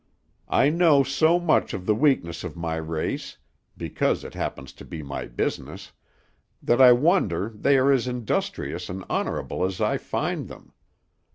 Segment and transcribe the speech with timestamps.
[0.49, 3.37] I know so much of the weakness of my race
[3.77, 5.91] because it happens to be my business
[6.59, 10.73] that I wonder they are as industrious and honorable as I find them.